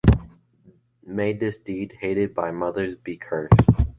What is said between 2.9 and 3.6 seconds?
be cursed!